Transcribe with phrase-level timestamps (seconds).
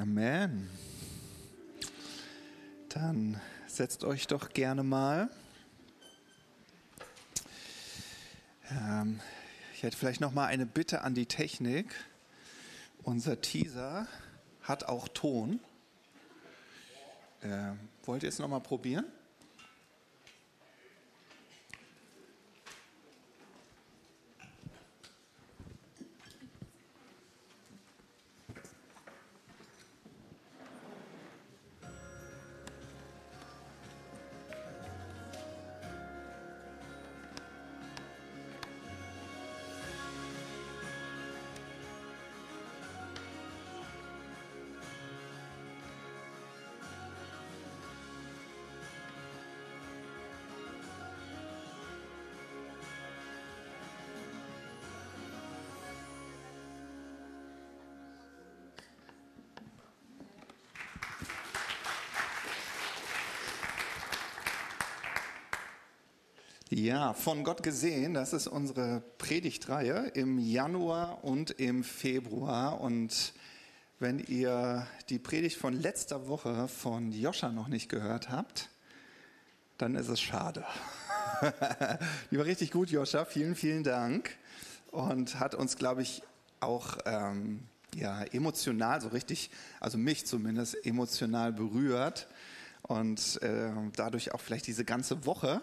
[0.00, 0.70] Amen.
[2.88, 5.28] Dann setzt euch doch gerne mal.
[8.70, 9.18] Ähm,
[9.74, 11.92] ich hätte vielleicht noch mal eine Bitte an die Technik.
[13.02, 14.06] Unser Teaser
[14.62, 15.58] hat auch Ton.
[17.40, 17.72] Äh,
[18.04, 19.04] wollt ihr es noch mal probieren?
[66.70, 72.82] Ja, von Gott gesehen, das ist unsere Predigtreihe im Januar und im Februar.
[72.82, 73.32] Und
[73.98, 78.68] wenn ihr die Predigt von letzter Woche von Joscha noch nicht gehört habt,
[79.78, 80.62] dann ist es schade.
[82.30, 83.24] die war richtig gut, Joscha.
[83.24, 84.36] Vielen, vielen Dank.
[84.90, 86.22] Und hat uns, glaube ich,
[86.60, 87.60] auch ähm,
[87.94, 89.48] ja, emotional, so richtig,
[89.80, 92.28] also mich zumindest emotional berührt.
[92.82, 95.62] Und äh, dadurch auch vielleicht diese ganze Woche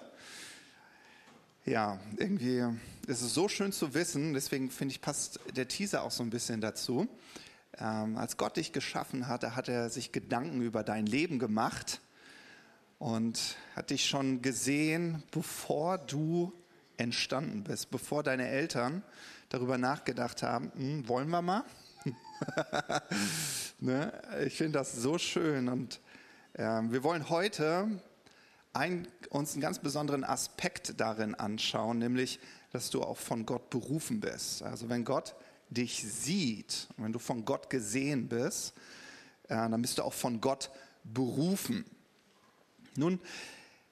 [1.65, 2.63] ja, irgendwie
[3.07, 6.29] ist es so schön zu wissen, deswegen finde ich, passt der Teaser auch so ein
[6.29, 7.07] bisschen dazu.
[7.77, 12.01] Ähm, als Gott dich geschaffen hatte, hat er sich Gedanken über dein Leben gemacht
[12.99, 16.53] und hat dich schon gesehen, bevor du
[16.97, 19.03] entstanden bist, bevor deine Eltern
[19.49, 21.63] darüber nachgedacht haben, hm, wollen wir mal?
[23.79, 24.13] ne?
[24.45, 25.99] Ich finde das so schön und
[26.53, 27.89] äh, wir wollen heute
[28.75, 32.39] ein, uns einen ganz besonderen Aspekt darin anschauen, nämlich,
[32.71, 34.63] dass du auch von Gott berufen bist.
[34.63, 35.35] Also wenn Gott
[35.69, 38.73] dich sieht, wenn du von Gott gesehen bist,
[39.43, 40.69] äh, dann bist du auch von Gott
[41.03, 41.85] berufen.
[42.95, 43.19] Nun,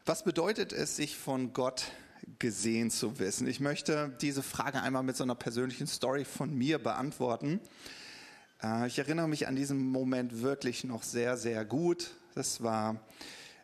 [0.06, 1.86] was bedeutet es, sich von Gott
[2.40, 3.48] gesehen zu wissen?
[3.48, 7.62] Ich möchte diese Frage einmal mit so einer persönlichen Story von mir beantworten.
[8.62, 12.12] Äh, ich erinnere mich an diesen Moment wirklich noch sehr, sehr gut.
[12.36, 13.00] Das war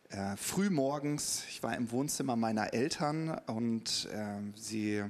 [0.09, 5.03] äh, früh morgens, ich war im Wohnzimmer meiner Eltern und äh, sie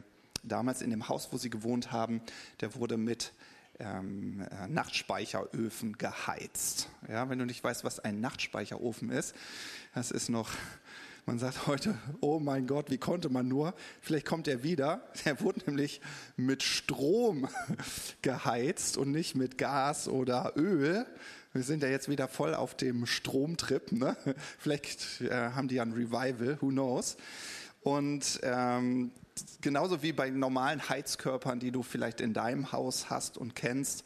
[0.44, 2.22] damals in dem Haus, wo sie gewohnt haben,
[2.62, 3.34] der wurde mit
[3.80, 6.90] ähm, äh, Nachtspeicheröfen geheizt.
[7.08, 9.36] Ja, wenn du nicht weißt, was ein Nachtspeicherofen ist,
[9.96, 10.50] das ist noch,
[11.26, 13.74] man sagt heute, oh mein Gott, wie konnte man nur?
[14.02, 15.02] Vielleicht kommt er wieder.
[15.24, 16.02] Er wurde nämlich
[16.36, 17.48] mit Strom
[18.22, 21.06] geheizt und nicht mit Gas oder Öl.
[21.52, 23.92] Wir sind ja jetzt wieder voll auf dem Stromtrip.
[23.92, 24.16] Ne?
[24.60, 27.18] Vielleicht äh, haben die ja ein Revival, who knows.
[27.82, 29.12] Und ähm,
[29.62, 34.04] genauso wie bei normalen Heizkörpern, die du vielleicht in deinem Haus hast und kennst,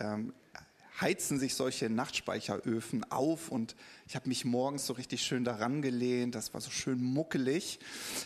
[0.00, 0.34] ähm,
[1.00, 3.74] heizen sich solche Nachtspeicheröfen auf und
[4.06, 6.34] ich habe mich morgens so richtig schön daran gelehnt.
[6.34, 7.78] Das war so schön muckelig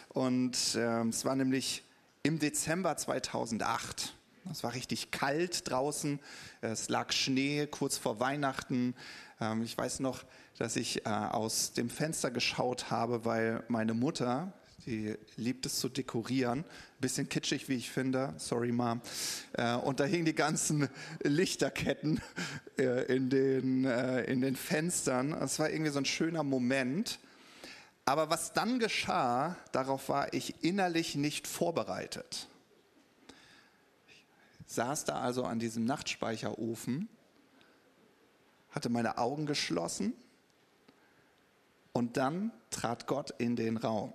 [0.08, 1.84] und ähm, es war nämlich
[2.22, 4.14] im Dezember 2008.
[4.50, 6.20] Es war richtig kalt draußen,
[6.60, 8.94] es lag Schnee kurz vor Weihnachten.
[9.40, 10.24] Ähm, ich weiß noch,
[10.58, 14.52] dass ich äh, aus dem Fenster geschaut habe, weil meine Mutter,
[14.86, 16.64] die liebt es zu dekorieren,
[17.00, 19.00] bisschen kitschig, wie ich finde, sorry Mom.
[19.54, 20.88] Äh, und da hingen die ganzen
[21.22, 22.20] Lichterketten
[22.78, 25.32] äh, in den, in den Fenstern.
[25.32, 27.18] Es war irgendwie so ein schöner Moment.
[28.04, 32.46] Aber was dann geschah, darauf war ich innerlich nicht vorbereitet
[34.66, 37.08] saß da also an diesem Nachtspeicherofen,
[38.70, 40.12] hatte meine Augen geschlossen
[41.92, 44.12] und dann trat Gott in den Raum.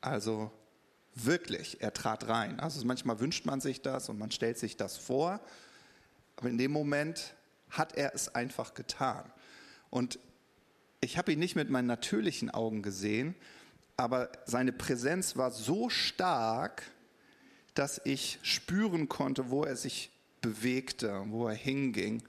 [0.00, 0.52] Also
[1.14, 2.60] wirklich, er trat rein.
[2.60, 5.40] Also manchmal wünscht man sich das und man stellt sich das vor,
[6.36, 7.34] aber in dem Moment
[7.70, 9.30] hat er es einfach getan.
[9.90, 10.18] Und
[11.00, 13.34] ich habe ihn nicht mit meinen natürlichen Augen gesehen,
[13.96, 16.84] aber seine Präsenz war so stark,
[17.78, 20.10] dass ich spüren konnte, wo er sich
[20.40, 22.22] bewegte, wo er hinging.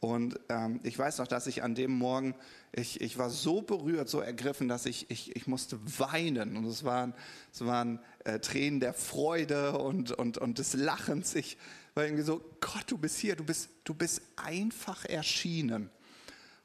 [0.00, 2.34] Und ähm, ich weiß noch, dass ich an dem Morgen,
[2.72, 6.56] ich, ich war so berührt, so ergriffen, dass ich, ich, ich musste weinen.
[6.56, 7.14] Und es waren,
[7.52, 11.34] es waren äh, Tränen der Freude und, und, und des Lachens.
[11.36, 11.56] Ich
[11.94, 15.88] war irgendwie so, Gott, du bist hier, du bist, du bist einfach erschienen.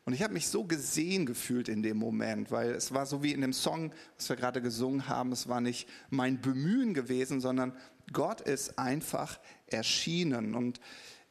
[0.03, 3.33] Und ich habe mich so gesehen gefühlt in dem Moment, weil es war so wie
[3.33, 7.73] in dem Song, was wir gerade gesungen haben, es war nicht mein Bemühen gewesen, sondern
[8.13, 10.55] Gott ist einfach erschienen.
[10.55, 10.79] Und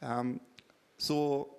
[0.01, 0.41] ähm,
[0.99, 1.57] so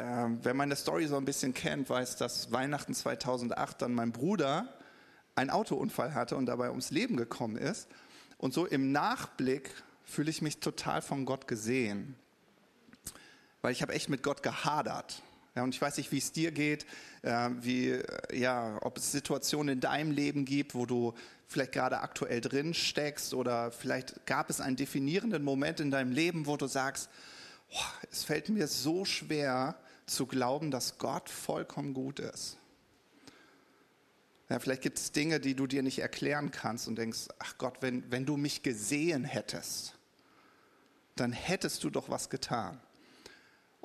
[0.00, 4.68] ähm, wer meine Story so ein bisschen kennt, weiß, dass Weihnachten 2008 dann mein Bruder
[5.34, 7.88] einen Autounfall hatte und dabei ums Leben gekommen ist.
[8.38, 9.70] Und so im Nachblick
[10.04, 12.14] fühle ich mich total von Gott gesehen,
[13.60, 15.22] weil ich habe echt mit Gott gehadert.
[15.58, 16.86] Ja, und ich weiß nicht, wie es dir geht,
[17.22, 18.00] äh, wie,
[18.32, 21.14] ja, ob es Situationen in deinem Leben gibt, wo du
[21.48, 26.46] vielleicht gerade aktuell drin steckst oder vielleicht gab es einen definierenden Moment in deinem Leben,
[26.46, 27.10] wo du sagst,
[27.72, 29.74] oh, es fällt mir so schwer
[30.06, 32.56] zu glauben, dass Gott vollkommen gut ist.
[34.48, 37.78] Ja, vielleicht gibt es Dinge, die du dir nicht erklären kannst und denkst, ach Gott,
[37.80, 39.98] wenn, wenn du mich gesehen hättest,
[41.16, 42.80] dann hättest du doch was getan.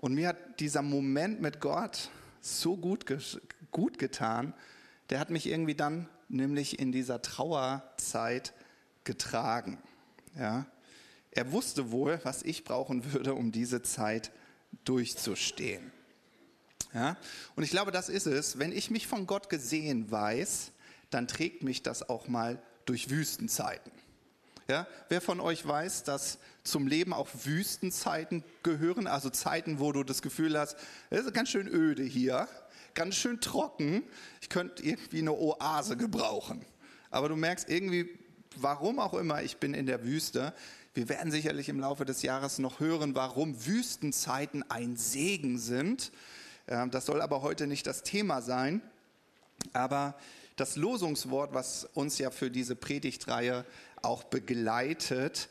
[0.03, 2.09] Und mir hat dieser Moment mit Gott
[2.41, 3.05] so gut,
[3.71, 4.53] gut getan,
[5.09, 8.53] der hat mich irgendwie dann nämlich in dieser Trauerzeit
[9.05, 9.77] getragen.
[10.38, 10.65] Ja?
[11.31, 14.33] Er wusste wohl, was ich brauchen würde, um diese Zeit
[14.83, 15.94] durchzustehen.
[16.94, 17.15] Ja?
[17.56, 18.59] Und ich glaube, das ist es.
[18.59, 20.73] Wenn ich mich von Gott gesehen weiß,
[21.11, 23.94] dann trägt mich das auch mal durch Wüstenzeiten.
[24.68, 24.88] Ja?
[25.10, 30.21] Wer von euch weiß, dass zum Leben auch Wüstenzeiten gehören, also Zeiten, wo du das
[30.21, 30.77] Gefühl hast,
[31.10, 32.48] es ist ganz schön öde hier,
[32.94, 34.04] ganz schön trocken,
[34.42, 36.65] ich könnte irgendwie eine Oase gebrauchen.
[37.10, 38.10] Aber du merkst irgendwie,
[38.56, 40.54] warum auch immer, ich bin in der Wüste.
[40.94, 46.12] Wir werden sicherlich im Laufe des Jahres noch hören, warum Wüstenzeiten ein Segen sind.
[46.68, 48.81] Ähm, das soll aber heute nicht das Thema sein.
[49.74, 50.16] Aber
[50.56, 53.66] das Losungswort, was uns ja für diese Predigtreihe
[54.03, 55.50] auch begleitet,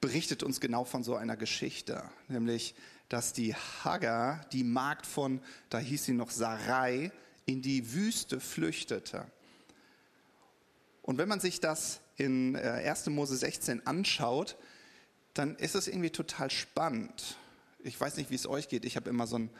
[0.00, 2.74] berichtet uns genau von so einer Geschichte, nämlich
[3.08, 5.40] dass die Hagar, die Magd von,
[5.70, 7.12] da hieß sie noch Sarai,
[7.44, 9.26] in die Wüste flüchtete.
[11.02, 13.06] Und wenn man sich das in 1.
[13.06, 14.56] Äh, Mose 16 anschaut,
[15.34, 17.36] dann ist es irgendwie total spannend.
[17.84, 18.84] Ich weiß nicht, wie es euch geht.
[18.84, 19.50] Ich habe immer so einen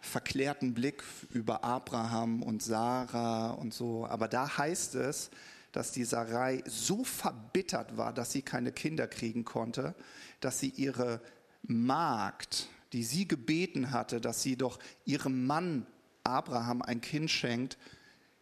[0.00, 4.06] verklärten Blick über Abraham und Sarah und so.
[4.06, 5.30] Aber da heißt es,
[5.78, 9.94] dass die Sarai so verbittert war, dass sie keine Kinder kriegen konnte,
[10.40, 11.20] dass sie ihre
[11.62, 15.86] Magd, die sie gebeten hatte, dass sie doch ihrem Mann
[16.24, 17.78] Abraham ein Kind schenkt,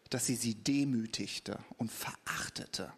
[0.08, 2.90] dass sie sie demütigte und verachtete.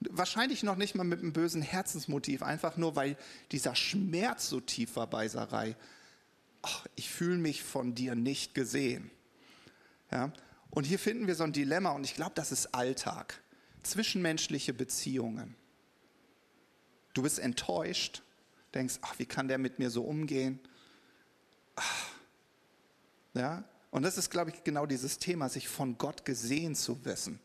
[0.00, 3.18] Wahrscheinlich noch nicht mal mit einem bösen Herzensmotiv, einfach nur weil
[3.50, 5.76] dieser Schmerz so tief war bei Sarai
[6.62, 9.10] ach, ich fühle mich von dir nicht gesehen.
[10.10, 10.32] Ja?
[10.70, 13.41] Und hier finden wir so ein Dilemma und ich glaube, das ist Alltag.
[13.82, 15.54] Zwischenmenschliche Beziehungen.
[17.14, 18.22] Du bist enttäuscht,
[18.74, 20.60] denkst, ach, wie kann der mit mir so umgehen?
[21.76, 22.08] Ach.
[23.34, 23.64] Ja?
[23.90, 27.40] Und das ist, glaube ich, genau dieses Thema, sich von Gott gesehen zu wissen.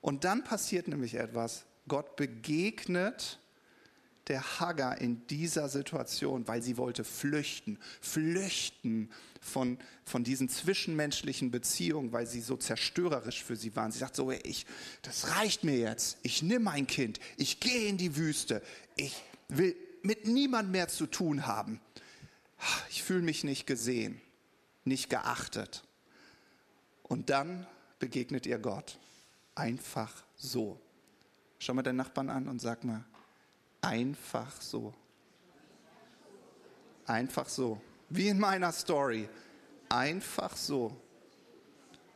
[0.00, 1.64] Und dann passiert nämlich etwas.
[1.88, 3.38] Gott begegnet
[4.28, 9.10] der Hagar in dieser Situation, weil sie wollte flüchten, flüchten
[9.48, 13.90] von, von diesen zwischenmenschlichen Beziehungen, weil sie so zerstörerisch für sie waren.
[13.90, 14.66] Sie sagt so, ich,
[15.02, 16.18] das reicht mir jetzt.
[16.22, 18.62] Ich nehme mein Kind, ich gehe in die Wüste,
[18.96, 19.16] ich
[19.48, 21.80] will mit niemand mehr zu tun haben.
[22.90, 24.20] Ich fühle mich nicht gesehen,
[24.84, 25.84] nicht geachtet.
[27.02, 27.66] Und dann
[27.98, 28.98] begegnet ihr Gott.
[29.54, 30.80] Einfach so.
[31.58, 33.04] Schau mal deinen Nachbarn an und sag mal,
[33.80, 34.92] Einfach so.
[37.06, 37.80] Einfach so.
[38.08, 39.28] Wie in meiner Story.
[39.88, 40.96] Einfach so.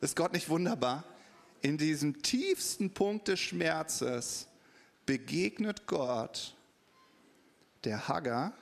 [0.01, 1.05] Ist Gott nicht wunderbar?
[1.61, 4.49] In diesem tiefsten Punkt des Schmerzes
[5.07, 6.57] begegnet Gott
[7.85, 8.53] der Hagar.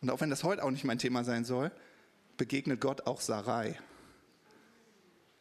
[0.00, 1.70] Und auch wenn das heute auch nicht mein Thema sein soll,
[2.36, 3.78] begegnet Gott auch Sarai.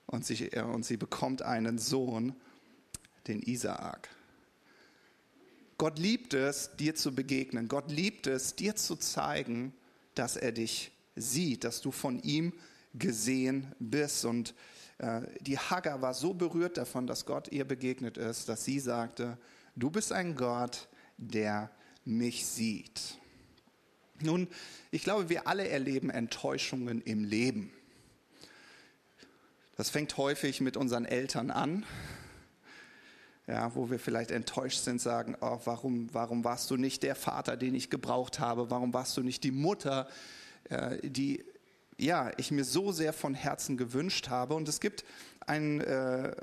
[0.08, 2.36] Und sie, und sie bekommt einen Sohn,
[3.28, 4.10] den Isaak.
[5.78, 7.68] Gott liebt es, dir zu begegnen.
[7.68, 9.74] Gott liebt es, dir zu zeigen,
[10.20, 12.54] dass er dich sieht, dass du von ihm
[12.94, 14.26] gesehen bist.
[14.26, 14.54] Und
[14.98, 19.38] äh, die Hagar war so berührt davon, dass Gott ihr begegnet ist, dass sie sagte,
[19.76, 21.70] du bist ein Gott, der
[22.04, 23.18] mich sieht.
[24.22, 24.48] Nun,
[24.92, 27.72] ich glaube, wir alle erleben Enttäuschungen im Leben.
[29.76, 31.86] Das fängt häufig mit unseren Eltern an
[33.48, 37.58] ja, wo wir vielleicht enttäuscht sind, sagen, oh, warum, warum warst du nicht der Vater,
[37.58, 38.72] den ich gebraucht habe?
[38.72, 40.08] Warum warst du nicht die Mutter,
[40.70, 41.44] äh, die
[41.98, 44.56] ja, ich mir so sehr von Herzen gewünscht habe?
[44.56, 45.06] Und es gibt
[45.46, 46.36] einen äh,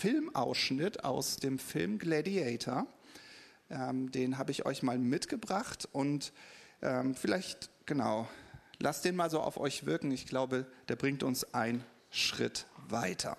[0.00, 2.86] Filmausschnitt aus dem Film Gladiator.
[3.70, 6.32] Ähm, den habe ich euch mal mitgebracht und
[6.82, 8.28] ähm, vielleicht, genau,
[8.80, 10.10] lasst den mal so auf euch wirken.
[10.10, 13.36] Ich glaube, der bringt uns einen Schritt weiter.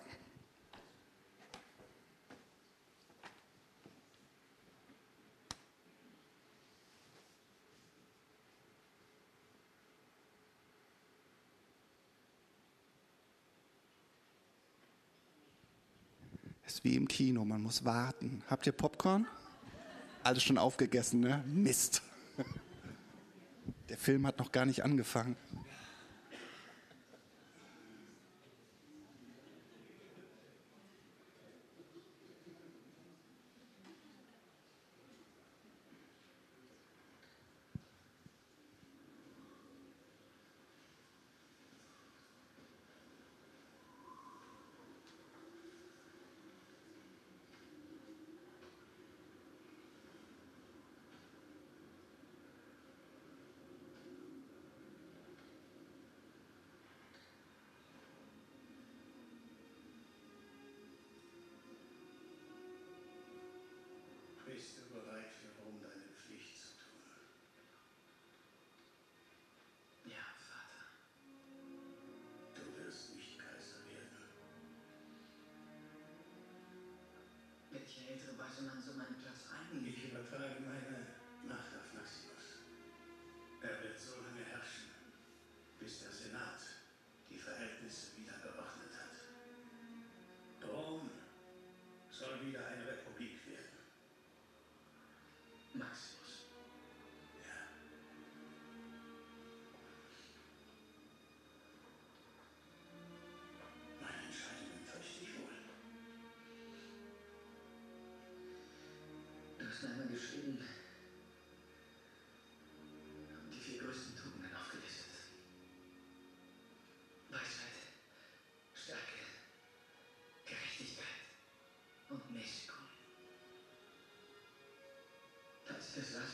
[16.83, 18.41] Wie im Kino, man muss warten.
[18.49, 19.27] Habt ihr Popcorn?
[20.23, 21.43] Alles schon aufgegessen, ne?
[21.47, 22.01] Mist.
[23.89, 25.35] Der Film hat noch gar nicht angefangen.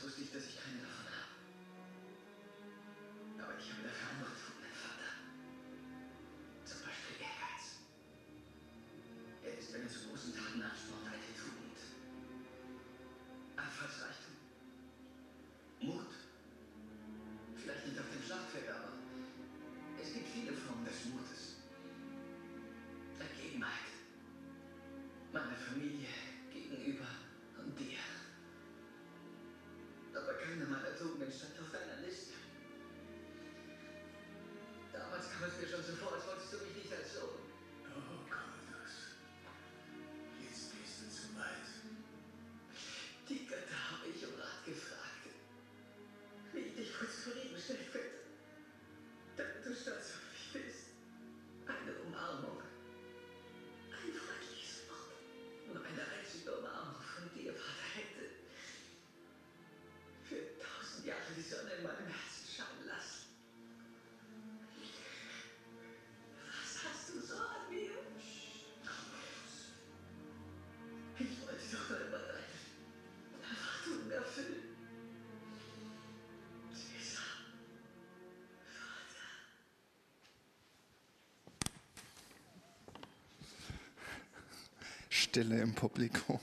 [0.07, 1.35] Wusste ich, dass ich keine davon habe.
[3.43, 5.11] Aber ich habe dafür andere Tugenden, Vater.
[6.63, 7.83] Zum Beispiel Ehrgeiz.
[9.43, 11.75] Er ist, wenn er zu großen Taten anspornt, eine Tugend.
[13.59, 14.39] Einfallsreichtum.
[15.83, 16.15] Mut.
[17.59, 18.95] Vielleicht nicht auf dem Schlachtfeld, aber
[19.99, 21.59] es gibt viele Formen des Mutes.
[23.19, 23.91] Ergebenheit.
[25.35, 26.07] Meiner Familie
[26.47, 27.11] gegenüber
[31.27, 32.33] Tugenden stand auf deiner Liste.
[34.93, 37.43] Damals kam es mir schon so vor, als wolltest du mich nicht als Sohn.
[37.83, 39.19] Oh, Commodus.
[40.39, 41.76] Jetzt gehst du zu weit.
[85.37, 86.39] Stille im Publikum.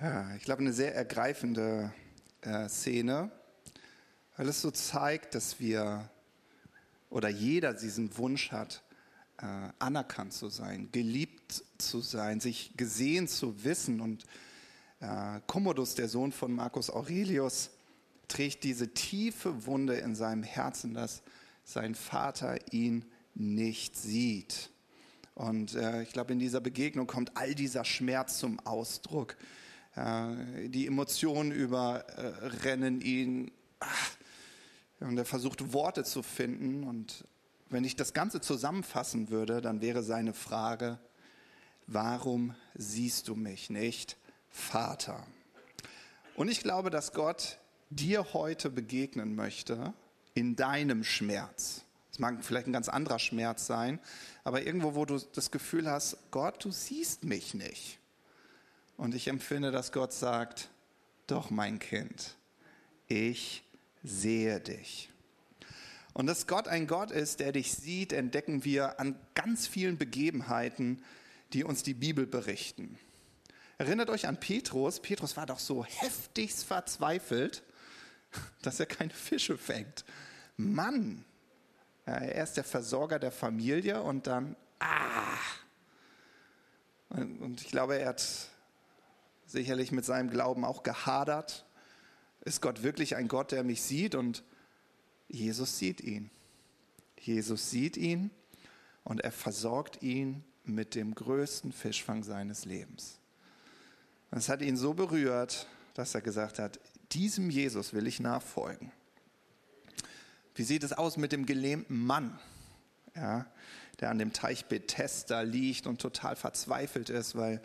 [0.00, 1.94] Ja, ich glaube, eine sehr ergreifende
[2.40, 3.30] äh, Szene,
[4.36, 6.10] weil es so zeigt, dass wir
[7.10, 8.82] oder jeder diesen Wunsch hat,
[9.38, 9.46] äh,
[9.78, 14.00] anerkannt zu sein, geliebt zu sein, sich gesehen zu wissen.
[14.00, 14.24] Und
[14.98, 17.70] äh, Commodus, der Sohn von Marcus Aurelius,
[18.26, 21.22] trägt diese tiefe Wunde in seinem Herzen, dass
[21.62, 23.04] sein Vater ihn
[23.34, 24.73] nicht sieht.
[25.34, 29.36] Und äh, ich glaube, in dieser Begegnung kommt all dieser Schmerz zum Ausdruck.
[29.96, 33.50] Äh, die Emotionen überrennen ihn.
[33.80, 34.10] Ach,
[35.00, 36.84] und er versucht Worte zu finden.
[36.84, 37.24] Und
[37.68, 40.98] wenn ich das Ganze zusammenfassen würde, dann wäre seine Frage,
[41.86, 44.16] warum siehst du mich nicht,
[44.48, 45.26] Vater?
[46.36, 47.58] Und ich glaube, dass Gott
[47.90, 49.92] dir heute begegnen möchte
[50.34, 51.84] in deinem Schmerz.
[52.14, 53.98] Es mag vielleicht ein ganz anderer Schmerz sein,
[54.44, 57.98] aber irgendwo, wo du das Gefühl hast, Gott, du siehst mich nicht.
[58.96, 60.70] Und ich empfinde, dass Gott sagt,
[61.26, 62.36] doch mein Kind,
[63.08, 63.64] ich
[64.04, 65.08] sehe dich.
[66.12, 71.02] Und dass Gott ein Gott ist, der dich sieht, entdecken wir an ganz vielen Begebenheiten,
[71.52, 72.96] die uns die Bibel berichten.
[73.76, 75.00] Erinnert euch an Petrus.
[75.00, 77.64] Petrus war doch so heftigst verzweifelt,
[78.62, 80.04] dass er keine Fische fängt.
[80.56, 81.24] Mann,
[82.06, 85.38] er ist der Versorger der Familie und dann, ah.
[87.10, 88.48] Und ich glaube, er hat
[89.46, 91.64] sicherlich mit seinem Glauben auch gehadert.
[92.40, 94.14] Ist Gott wirklich ein Gott, der mich sieht?
[94.14, 94.42] Und
[95.28, 96.30] Jesus sieht ihn.
[97.18, 98.30] Jesus sieht ihn
[99.04, 103.18] und er versorgt ihn mit dem größten Fischfang seines Lebens.
[104.30, 106.80] Und es hat ihn so berührt, dass er gesagt hat,
[107.12, 108.90] diesem Jesus will ich nachfolgen.
[110.54, 112.38] Wie sieht es aus mit dem gelähmten Mann,
[113.16, 113.46] ja,
[114.00, 117.60] der an dem Teich Bethesda liegt und total verzweifelt ist, weil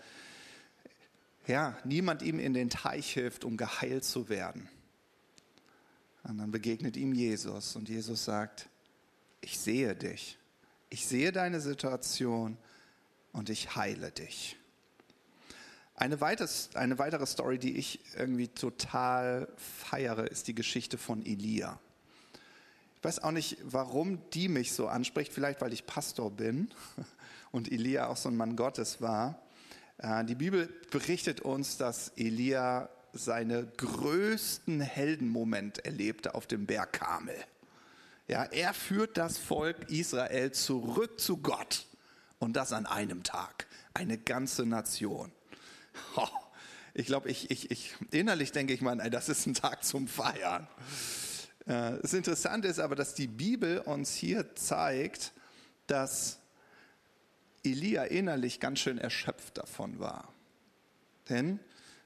[1.47, 4.69] ja, niemand ihm in den Teich hilft, um geheilt zu werden.
[6.23, 8.69] Und dann begegnet ihm Jesus und Jesus sagt,
[9.41, 10.37] ich sehe dich,
[10.89, 12.57] ich sehe deine Situation
[13.31, 14.57] und ich heile dich.
[15.95, 21.79] Eine, weites, eine weitere Story, die ich irgendwie total feiere, ist die Geschichte von Elia.
[22.99, 26.69] Ich weiß auch nicht, warum die mich so anspricht, vielleicht weil ich Pastor bin
[27.51, 29.41] und Elia auch so ein Mann Gottes war.
[29.99, 37.37] Äh, die Bibel berichtet uns, dass Elia seine größten Heldenmoment erlebte auf dem Berg Kamel.
[38.27, 41.87] Ja, er führt das Volk Israel zurück zu Gott
[42.37, 43.67] und das an einem Tag.
[43.93, 45.31] Eine ganze Nation.
[46.95, 50.67] Ich glaube, ich, ich, ich, innerlich denke ich mal, das ist ein Tag zum Feiern.
[51.69, 55.31] Äh, das Interessante ist aber, dass die Bibel uns hier zeigt,
[55.87, 56.39] dass
[57.63, 60.33] Elia innerlich ganz schön erschöpft davon war.
[61.29, 61.59] Denn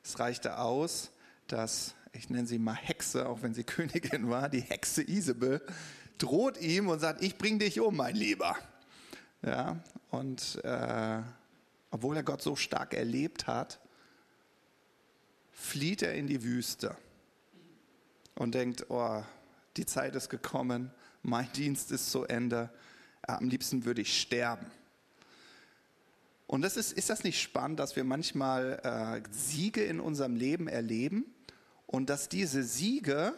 [0.03, 1.11] es reichte aus,
[1.47, 5.61] dass, ich nenne sie mal Hexe, auch wenn sie Königin war, die Hexe Isabel,
[6.17, 8.55] droht ihm und sagt, ich bring dich um, mein Lieber.
[9.41, 11.21] Ja, und äh,
[11.89, 13.79] obwohl er Gott so stark erlebt hat,
[15.51, 16.95] flieht er in die Wüste
[18.35, 19.23] und denkt, oh,
[19.77, 22.69] die Zeit ist gekommen, mein Dienst ist zu Ende,
[23.21, 24.65] am liebsten würde ich sterben.
[26.47, 30.67] Und das ist, ist das nicht spannend, dass wir manchmal äh, Siege in unserem Leben
[30.67, 31.25] erleben
[31.87, 33.33] und dass diese Siege,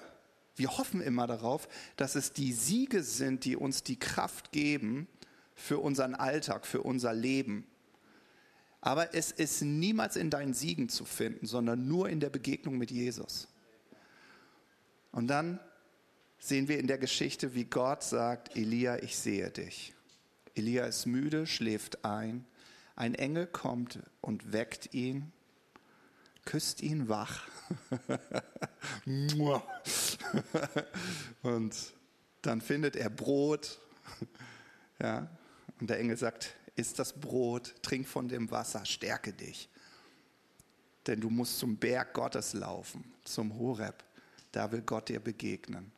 [0.55, 5.07] wir hoffen immer darauf, dass es die Siege sind, die uns die Kraft geben
[5.53, 7.65] für unseren Alltag, für unser Leben.
[8.81, 12.91] Aber es ist niemals in deinen Siegen zu finden, sondern nur in der Begegnung mit
[12.91, 13.47] Jesus.
[15.11, 15.59] Und dann
[16.47, 19.93] sehen wir in der Geschichte, wie Gott sagt, Elia, ich sehe dich.
[20.53, 22.45] Elia ist müde, schläft ein.
[22.95, 25.31] Ein Engel kommt und weckt ihn,
[26.45, 27.47] küsst ihn wach.
[31.41, 31.75] und
[32.41, 33.79] dann findet er Brot.
[34.99, 35.27] Ja,
[35.81, 39.67] und der Engel sagt, isst das Brot, trink von dem Wasser, stärke dich.
[41.07, 44.03] Denn du musst zum Berg Gottes laufen, zum Horeb.
[44.51, 45.91] Da will Gott dir begegnen.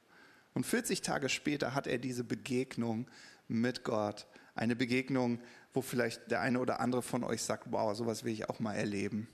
[0.57, 3.07] Und 40 Tage später hat er diese Begegnung
[3.47, 4.25] mit Gott.
[4.55, 5.39] Eine Begegnung,
[5.71, 8.73] wo vielleicht der eine oder andere von euch sagt, wow, sowas will ich auch mal
[8.73, 9.27] erleben.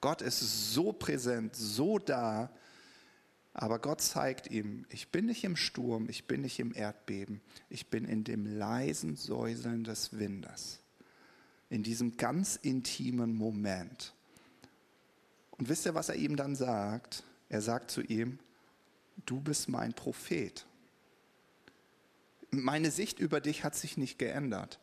[0.00, 2.52] Gott ist so präsent, so da,
[3.54, 7.90] aber Gott zeigt ihm, ich bin nicht im Sturm, ich bin nicht im Erdbeben, ich
[7.90, 10.78] bin in dem leisen Säuseln des Windes,
[11.70, 14.14] in diesem ganz intimen Moment.
[15.50, 17.24] Und wisst ihr, was er ihm dann sagt?
[17.48, 18.38] Er sagt zu ihm,
[19.26, 20.67] du bist mein Prophet.
[22.50, 24.80] Meine Sicht über dich hat sich nicht geändert.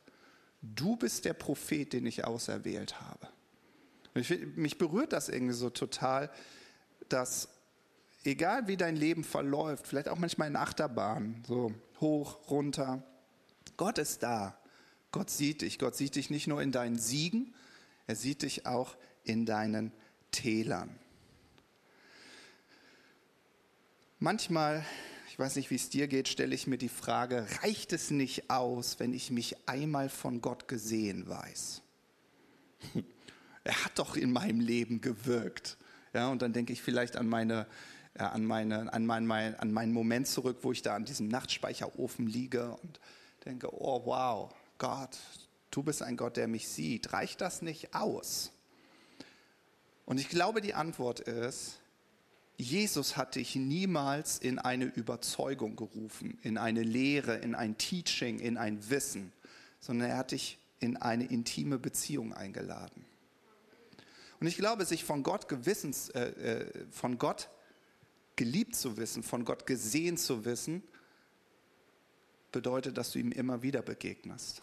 [0.61, 3.29] Du bist der Prophet, den ich auserwählt habe.
[4.13, 6.31] Ich, mich berührt das irgendwie so total,
[7.09, 7.49] dass
[8.23, 13.03] egal wie dein Leben verläuft, vielleicht auch manchmal in Achterbahn, so hoch, runter,
[13.77, 14.57] Gott ist da.
[15.11, 15.79] Gott sieht dich.
[15.79, 17.53] Gott sieht dich nicht nur in deinen Siegen,
[18.07, 19.91] er sieht dich auch in deinen
[20.31, 20.99] Tälern.
[24.19, 24.85] Manchmal,
[25.35, 28.49] ich weiß nicht, wie es dir geht, stelle ich mir die Frage, reicht es nicht
[28.49, 31.81] aus, wenn ich mich einmal von Gott gesehen weiß?
[33.65, 35.75] Er hat doch in meinem Leben gewirkt.
[36.13, 37.67] Ja, und dann denke ich vielleicht an meine
[38.17, 41.27] ja, an, meine, an, mein, mein, an meinen Moment zurück, wo ich da an diesem
[41.27, 43.01] Nachtspeicherofen liege und
[43.43, 45.17] denke, oh wow, Gott,
[45.69, 47.11] du bist ein Gott, der mich sieht.
[47.11, 48.53] Reicht das nicht aus?
[50.05, 51.79] Und ich glaube, die Antwort ist,
[52.57, 58.57] Jesus hat dich niemals in eine Überzeugung gerufen, in eine Lehre, in ein Teaching, in
[58.57, 59.33] ein Wissen,
[59.79, 63.05] sondern er hat dich in eine intime Beziehung eingeladen.
[64.39, 67.49] Und ich glaube, sich von Gott gewissens, äh, äh, von Gott
[68.35, 70.83] geliebt zu wissen, von Gott gesehen zu wissen,
[72.51, 74.61] bedeutet, dass du ihm immer wieder begegnest.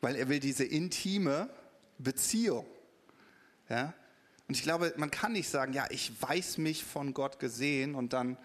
[0.00, 1.50] Weil er will diese intime
[1.98, 2.66] Beziehung.
[3.68, 3.94] Ja?
[4.48, 8.12] Und ich glaube, man kann nicht sagen, ja, ich weiß mich von Gott gesehen und
[8.12, 8.36] dann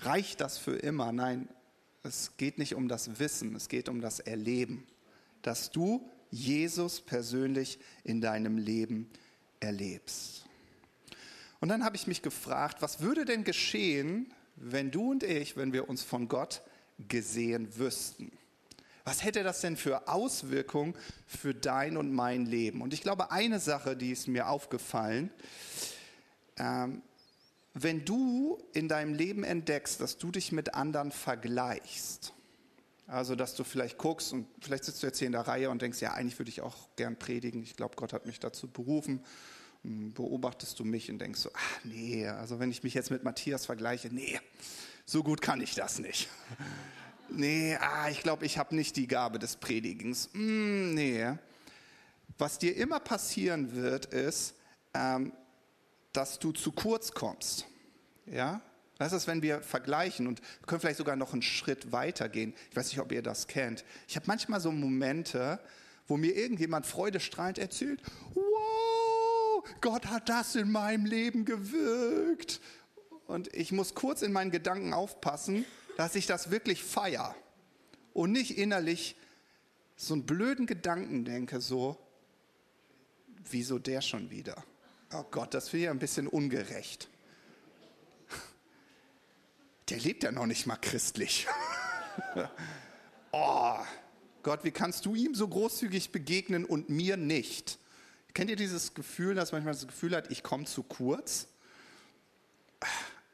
[0.00, 1.12] reicht das für immer.
[1.12, 1.48] Nein,
[2.02, 4.86] es geht nicht um das Wissen, es geht um das Erleben,
[5.42, 9.10] dass du Jesus persönlich in deinem Leben
[9.60, 10.44] erlebst.
[11.60, 15.72] Und dann habe ich mich gefragt, was würde denn geschehen, wenn du und ich, wenn
[15.72, 16.62] wir uns von Gott
[17.08, 18.32] gesehen wüssten?
[19.06, 20.96] Was hätte das denn für Auswirkungen
[21.28, 22.82] für dein und mein Leben?
[22.82, 25.30] Und ich glaube, eine Sache, die ist mir aufgefallen,
[26.56, 27.02] ähm,
[27.72, 32.32] wenn du in deinem Leben entdeckst, dass du dich mit anderen vergleichst,
[33.06, 35.82] also dass du vielleicht guckst und vielleicht sitzt du jetzt hier in der Reihe und
[35.82, 39.24] denkst, ja, eigentlich würde ich auch gern predigen, ich glaube, Gott hat mich dazu berufen,
[39.84, 43.22] hm, beobachtest du mich und denkst so, ach nee, also wenn ich mich jetzt mit
[43.22, 44.40] Matthias vergleiche, nee,
[45.04, 46.28] so gut kann ich das nicht.
[47.28, 50.30] Nee, ah, ich glaube, ich habe nicht die Gabe des Predigens.
[50.32, 51.32] Mm, nee.
[52.38, 54.54] Was dir immer passieren wird, ist,
[54.94, 55.32] ähm,
[56.12, 57.66] dass du zu kurz kommst.
[58.26, 58.60] Ja?
[58.98, 62.54] Das ist, wenn wir vergleichen und können vielleicht sogar noch einen Schritt weiter gehen.
[62.70, 63.84] Ich weiß nicht, ob ihr das kennt.
[64.08, 65.60] Ich habe manchmal so Momente,
[66.06, 68.00] wo mir irgendjemand freudestrahlend erzählt,
[68.34, 72.60] wow, Gott hat das in meinem Leben gewirkt.
[73.26, 77.34] Und ich muss kurz in meinen Gedanken aufpassen, dass ich das wirklich feier
[78.12, 79.16] und nicht innerlich
[79.96, 81.98] so einen blöden Gedanken denke, so,
[83.50, 84.62] wieso der schon wieder?
[85.12, 87.08] Oh Gott, das finde ich ein bisschen ungerecht.
[89.88, 91.46] Der lebt ja noch nicht mal christlich.
[93.32, 93.78] oh,
[94.42, 97.78] Gott, wie kannst du ihm so großzügig begegnen und mir nicht?
[98.34, 101.46] Kennt ihr dieses Gefühl, dass manchmal das Gefühl hat, ich komme zu kurz?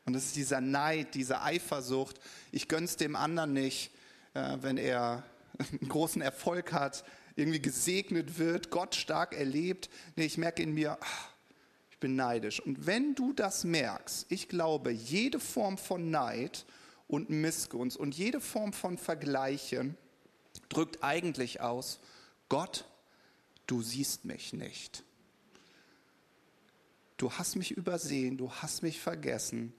[0.04, 2.18] Und das ist dieser Neid, diese Eifersucht.
[2.50, 3.92] Ich gönn's dem anderen nicht,
[4.34, 5.24] äh, wenn er
[5.58, 7.04] einen großen Erfolg hat,
[7.36, 9.88] irgendwie gesegnet wird, Gott stark erlebt.
[10.16, 10.98] Nee, ich merke in mir,
[11.90, 12.60] ich bin neidisch.
[12.60, 16.66] Und wenn du das merkst, ich glaube, jede Form von Neid
[17.08, 19.96] und Missgunst und jede Form von Vergleichen
[20.68, 22.00] drückt eigentlich aus,
[22.48, 22.84] Gott,
[23.66, 25.04] du siehst mich nicht.
[27.16, 29.72] Du hast mich übersehen, du hast mich vergessen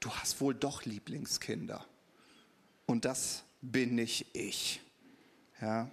[0.00, 1.84] du hast wohl doch Lieblingskinder.
[2.86, 4.80] Und das bin nicht ich.
[5.60, 5.90] Ja.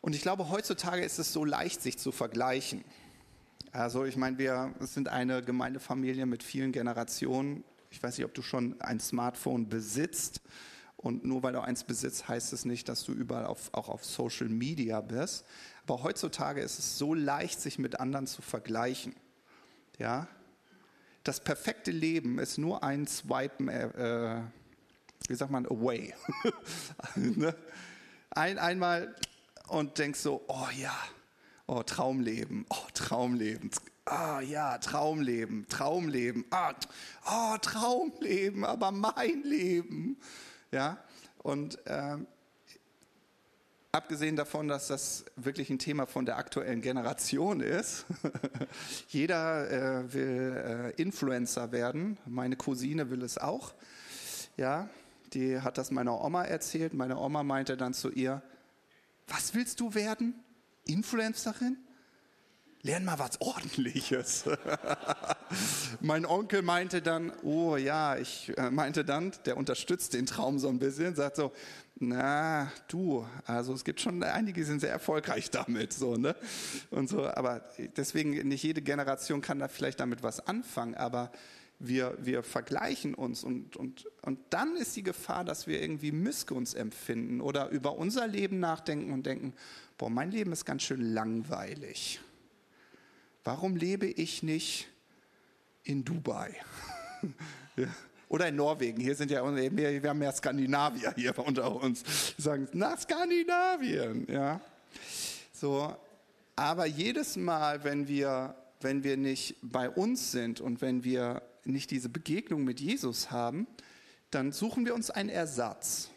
[0.00, 2.84] Und ich glaube, heutzutage ist es so leicht, sich zu vergleichen.
[3.70, 7.62] Also ich meine, wir sind eine Gemeindefamilie mit vielen Generationen.
[7.90, 10.40] Ich weiß nicht, ob du schon ein Smartphone besitzt.
[10.96, 14.04] Und nur weil du eins besitzt, heißt es nicht, dass du überall auf, auch auf
[14.04, 15.44] Social Media bist.
[15.84, 19.14] Aber heutzutage ist es so leicht, sich mit anderen zu vergleichen.
[20.02, 20.26] Ja?
[21.22, 24.42] Das perfekte Leben ist nur ein Swipen, äh, äh
[25.28, 26.12] wie sagt man, away.
[27.14, 27.54] ne?
[28.30, 29.14] ein, einmal
[29.68, 30.96] und denkst so, oh ja,
[31.68, 33.70] oh Traumleben, oh Traumleben,
[34.04, 36.74] ah ja, Traumleben, Traumleben, ah,
[37.30, 40.18] oh Traumleben, aber mein Leben,
[40.72, 40.98] ja.
[41.44, 42.26] Und ähm,
[43.94, 48.06] Abgesehen davon, dass das wirklich ein Thema von der aktuellen Generation ist.
[49.08, 52.16] Jeder äh, will äh, Influencer werden.
[52.24, 53.74] Meine Cousine will es auch.
[54.56, 54.88] Ja,
[55.34, 56.94] die hat das meiner Oma erzählt.
[56.94, 58.40] Meine Oma meinte dann zu ihr:
[59.28, 60.42] Was willst du werden?
[60.86, 61.76] Influencerin?
[62.82, 64.44] lern mal was Ordentliches.
[66.00, 70.68] mein Onkel meinte dann, oh ja, ich äh, meinte dann, der unterstützt den Traum so
[70.68, 71.52] ein bisschen, sagt so,
[72.02, 76.34] na, du, also es gibt schon einige, die sind sehr erfolgreich damit, so, ne?
[76.90, 77.64] Und so, aber
[77.96, 81.30] deswegen nicht jede Generation kann da vielleicht damit was anfangen, aber
[81.78, 86.74] wir, wir vergleichen uns und, und, und dann ist die Gefahr, dass wir irgendwie Missgunst
[86.74, 89.54] empfinden oder über unser Leben nachdenken und denken,
[89.98, 92.20] boah, mein Leben ist ganz schön langweilig.
[93.44, 94.88] Warum lebe ich nicht
[95.82, 96.54] in Dubai?
[97.76, 97.88] ja.
[98.32, 98.98] Oder in Norwegen.
[98.98, 102.02] Hier sind ja wir haben mehr Skandinavier hier unter uns.
[102.38, 104.26] Die sagen, nach Skandinavien.
[104.26, 104.58] Ja.
[105.52, 105.94] So,
[106.56, 111.90] aber jedes Mal, wenn wir, wenn wir nicht bei uns sind und wenn wir nicht
[111.90, 113.66] diese Begegnung mit Jesus haben,
[114.30, 116.08] dann suchen wir uns einen Ersatz.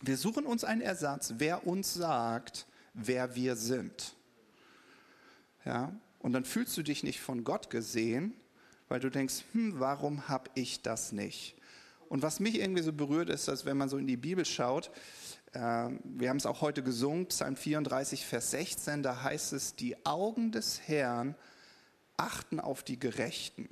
[0.00, 4.14] Wir suchen uns einen Ersatz, wer uns sagt, wer wir sind.
[5.64, 8.34] Ja, und dann fühlst du dich nicht von Gott gesehen,
[8.88, 11.56] weil du denkst, hm, warum habe ich das nicht?
[12.08, 14.90] Und was mich irgendwie so berührt ist, dass wenn man so in die Bibel schaut,
[15.52, 20.06] äh, wir haben es auch heute gesungen, Psalm 34, Vers 16, da heißt es, die
[20.06, 21.34] Augen des Herrn
[22.16, 23.68] achten auf die Gerechten.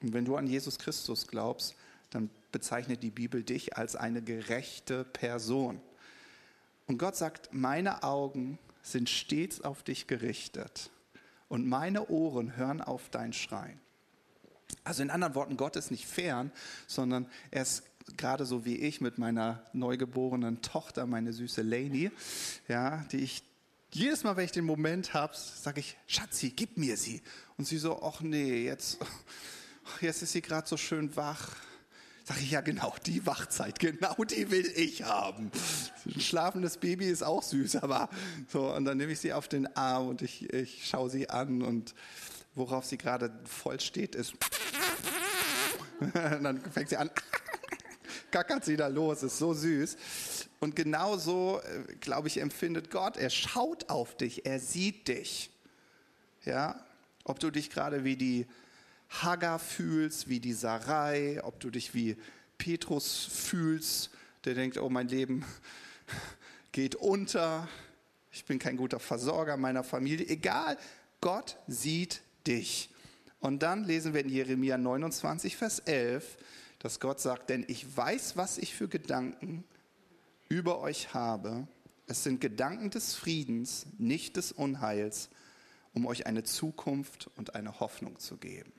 [0.00, 1.74] Und wenn du an Jesus Christus glaubst,
[2.10, 5.80] dann bezeichnet die Bibel dich als eine gerechte Person.
[6.86, 10.90] Und Gott sagt, meine Augen sind stets auf dich gerichtet
[11.48, 13.80] und meine Ohren hören auf dein Schreien.
[14.84, 16.52] Also in anderen Worten, Gott ist nicht fern,
[16.86, 17.82] sondern er ist
[18.16, 22.10] gerade so wie ich mit meiner neugeborenen Tochter, meine süße Lainey,
[22.68, 23.42] ja, die ich
[23.90, 27.22] jedes Mal, wenn ich den Moment habe, sage ich, Schatzi, gib mir sie.
[27.56, 28.98] Und sie so, ach nee, jetzt,
[30.00, 31.56] jetzt ist sie gerade so schön wach.
[32.24, 35.50] Sag ich, ja genau, die Wachzeit, genau die will ich haben.
[36.04, 38.10] Ein schlafendes Baby ist auch süß, aber
[38.48, 41.62] so, und dann nehme ich sie auf den Arm und ich, ich schaue sie an
[41.62, 41.94] und
[42.54, 44.34] worauf sie gerade voll steht, ist.
[46.14, 47.10] Dann fängt sie an,
[48.30, 49.96] gackert sie da los, ist so süß.
[50.60, 53.16] Und genauso, äh, glaube ich, empfindet Gott.
[53.16, 55.50] Er schaut auf dich, er sieht dich.
[56.44, 56.84] Ja,
[57.24, 58.46] ob du dich gerade wie die
[59.08, 62.16] Hagar fühlst, wie die Sarai, ob du dich wie
[62.58, 64.10] Petrus fühlst,
[64.44, 65.44] der denkt, oh, mein Leben
[66.72, 67.68] geht unter,
[68.32, 70.26] ich bin kein guter Versorger meiner Familie.
[70.28, 70.76] Egal,
[71.20, 72.90] Gott sieht dich.
[73.40, 76.38] Und dann lesen wir in Jeremia 29, Vers 11,
[76.80, 79.64] dass Gott sagt, denn ich weiß, was ich für Gedanken
[80.48, 81.68] über euch habe.
[82.06, 85.28] Es sind Gedanken des Friedens, nicht des Unheils,
[85.92, 88.72] um euch eine Zukunft und eine Hoffnung zu geben.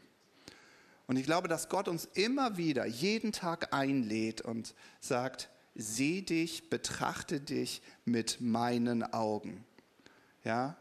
[1.08, 6.70] Und ich glaube, dass Gott uns immer wieder jeden Tag einlädt und sagt, seh dich,
[6.70, 9.66] betrachte dich mit meinen Augen.
[10.44, 10.78] Ja?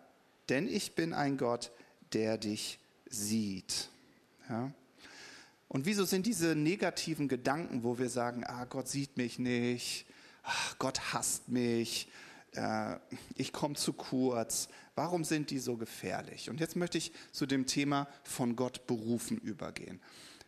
[0.49, 1.71] Denn ich bin ein Gott,
[2.13, 3.89] der dich sieht.
[4.49, 4.73] Ja?
[5.69, 10.07] Und wieso sind diese negativen Gedanken, wo wir sagen, ah, Gott sieht mich nicht,
[10.43, 12.09] ach, Gott hasst mich,
[12.55, 12.97] äh,
[13.35, 16.49] ich komme zu kurz, warum sind die so gefährlich?
[16.49, 20.01] Und jetzt möchte ich zu dem Thema von Gott berufen übergehen.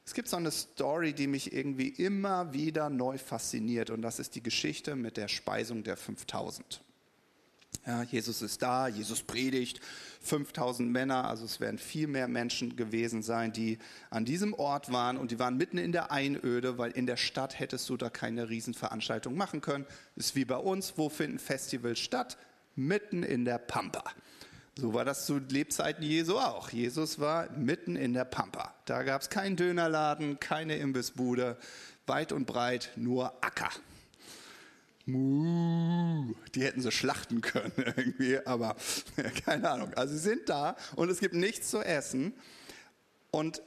[0.07, 4.35] Es gibt so eine Story, die mich irgendwie immer wieder neu fasziniert und das ist
[4.35, 6.83] die Geschichte mit der Speisung der 5000.
[7.91, 9.81] Ja, Jesus ist da, Jesus predigt,
[10.21, 13.79] 5000 Männer, also es werden viel mehr Menschen gewesen sein, die
[14.11, 17.59] an diesem Ort waren und die waren mitten in der Einöde, weil in der Stadt
[17.59, 19.87] hättest du da keine Riesenveranstaltung machen können.
[20.15, 22.39] Ist wie bei uns, wo finden Festivals statt?
[22.77, 24.05] Mitten in der Pampa.
[24.77, 26.71] So war das zu Lebzeiten Jesu auch.
[26.71, 28.73] Jesus war mitten in der Pampa.
[28.85, 31.57] Da gab es keinen Dönerladen, keine Imbissbude,
[32.07, 33.71] weit und breit nur Acker.
[36.55, 38.77] Die hätten sie schlachten können irgendwie, aber
[39.45, 39.95] keine Ahnung.
[39.95, 42.35] Also sie sind da und es gibt nichts zu essen.
[43.31, 43.63] Und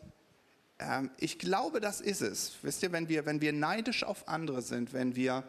[0.79, 2.53] ähm, ich glaube, das ist es.
[2.61, 5.43] Wisst ihr, wenn wir, wenn wir neidisch auf andere sind, wenn wir,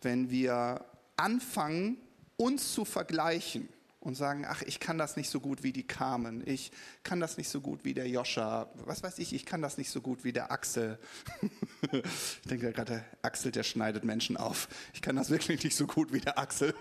[0.00, 0.84] wenn wir
[1.16, 1.98] anfangen,
[2.36, 3.68] uns zu vergleichen,
[4.02, 6.72] und sagen, ach, ich kann das nicht so gut wie die Carmen, ich
[7.04, 9.90] kann das nicht so gut wie der Joscha, was weiß ich, ich kann das nicht
[9.90, 10.98] so gut wie der Axel.
[11.92, 14.68] ich denke gerade, Axel, der schneidet Menschen auf.
[14.92, 16.74] Ich kann das wirklich nicht so gut wie der Axel.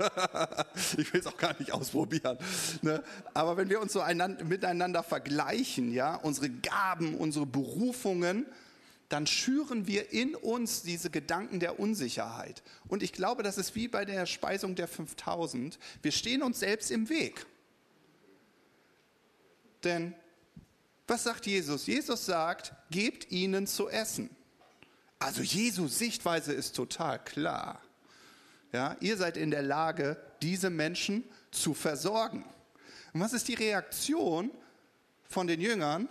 [0.98, 2.38] ich will es auch gar nicht ausprobieren.
[2.82, 3.04] Ne?
[3.36, 4.04] Aber wenn wir uns so
[4.44, 8.48] miteinander vergleichen, ja, unsere Gaben, unsere Berufungen,
[9.12, 12.63] dann schüren wir in uns diese Gedanken der Unsicherheit.
[12.88, 15.78] Und ich glaube, das ist wie bei der Speisung der 5000.
[16.02, 17.45] Wir stehen uns selbst im Weg.
[19.84, 20.15] Denn
[21.08, 21.88] was sagt Jesus?
[21.88, 24.30] Jesus sagt, gebt ihnen zu essen.
[25.19, 27.82] Also Jesu Sichtweise ist total klar.
[28.71, 32.45] Ja, ihr seid in der Lage, diese Menschen zu versorgen.
[33.12, 34.52] Und was ist die Reaktion
[35.28, 36.08] von den Jüngern?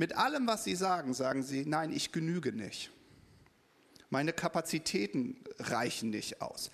[0.00, 2.90] Mit allem, was sie sagen, sagen sie, nein, ich genüge nicht.
[4.08, 6.70] Meine Kapazitäten reichen nicht aus.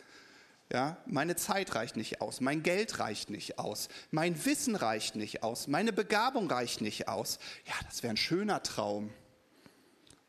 [0.73, 5.43] Ja, meine Zeit reicht nicht aus, mein Geld reicht nicht aus, mein Wissen reicht nicht
[5.43, 7.41] aus, meine Begabung reicht nicht aus.
[7.65, 9.13] Ja, das wäre ein schöner Traum.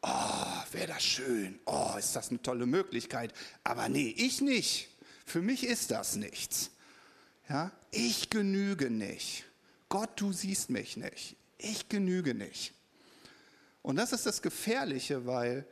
[0.02, 1.60] Oh, wäre das schön.
[1.68, 3.32] Oh, ist das eine tolle Möglichkeit.
[3.64, 4.90] Aber nee, ich nicht.
[5.24, 6.72] Für mich ist das nichts.
[7.48, 9.44] Ja, ich genüge nicht.
[9.88, 11.36] Gott, du siehst mich nicht.
[11.60, 12.74] Ich genüge nicht.
[13.82, 15.66] Und das ist das Gefährliche, weil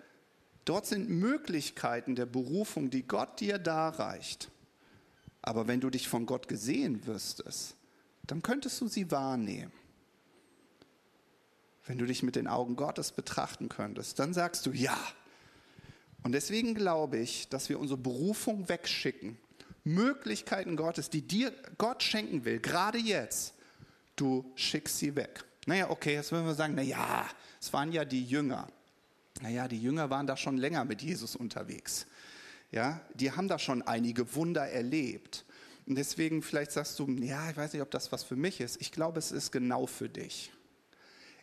[0.64, 4.50] dort sind Möglichkeiten der Berufung, die Gott dir darreicht.
[5.42, 7.76] Aber wenn du dich von Gott gesehen wüsstest,
[8.26, 9.72] dann könntest du sie wahrnehmen.
[11.86, 14.98] Wenn du dich mit den Augen Gottes betrachten könntest, dann sagst du ja.
[16.24, 19.38] Und deswegen glaube ich, dass wir unsere Berufung wegschicken.
[19.84, 23.54] Möglichkeiten Gottes, die dir Gott schenken will, gerade jetzt,
[24.16, 25.46] du schickst sie weg.
[25.66, 27.28] Naja, okay, jetzt würden wir sagen, naja,
[27.60, 28.68] es waren ja die Jünger.
[29.42, 32.06] Naja, die Jünger waren da schon länger mit Jesus unterwegs.
[32.72, 35.46] Ja, die haben da schon einige Wunder erlebt.
[35.86, 38.82] Und deswegen vielleicht sagst du, ja, ich weiß nicht, ob das was für mich ist.
[38.82, 40.52] Ich glaube, es ist genau für dich.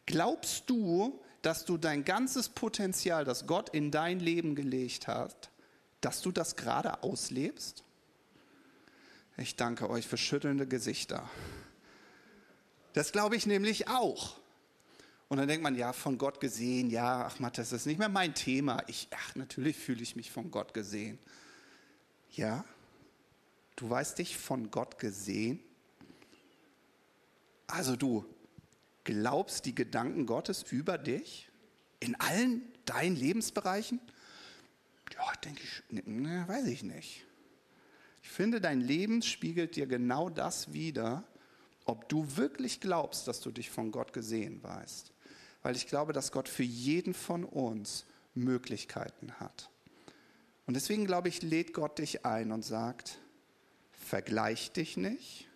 [0.06, 5.50] Glaubst du, dass du dein ganzes Potenzial, das Gott in dein Leben gelegt hat,
[6.00, 7.84] dass du das gerade auslebst?
[9.36, 11.28] Ich danke euch für schüttelnde Gesichter.
[12.92, 14.36] Das glaube ich nämlich auch.
[15.28, 18.10] Und dann denkt man, ja, von Gott gesehen, ja, ach Matt, das ist nicht mehr
[18.10, 18.82] mein Thema.
[18.86, 21.18] Ich, ach, natürlich fühle ich mich von Gott gesehen.
[22.32, 22.66] Ja,
[23.76, 25.58] du weißt dich von Gott gesehen.
[27.66, 28.26] Also du
[29.04, 31.48] glaubst die Gedanken Gottes über dich?
[31.98, 34.00] In allen deinen Lebensbereichen?
[35.14, 37.24] Ja, denke ich, ne, weiß ich nicht.
[38.22, 41.24] Ich finde, dein Leben spiegelt dir genau das wider,
[41.84, 45.12] ob du wirklich glaubst, dass du dich von Gott gesehen weißt.
[45.62, 49.70] Weil ich glaube, dass Gott für jeden von uns Möglichkeiten hat.
[50.66, 53.18] Und deswegen glaube ich, lädt Gott dich ein und sagt,
[53.92, 55.48] vergleich dich nicht,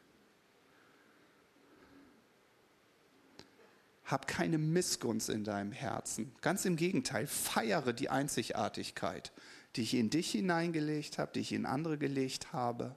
[4.05, 6.33] hab keine Missgunst in deinem Herzen.
[6.41, 9.33] Ganz im Gegenteil, feiere die Einzigartigkeit,
[9.75, 12.97] die ich in dich hineingelegt habe, die ich in andere gelegt habe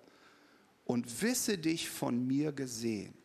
[0.85, 3.18] und wisse dich von mir gesehen.